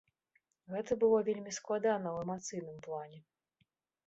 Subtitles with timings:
[0.75, 3.19] Гэта было вельмі складана ў эмацыйным плане.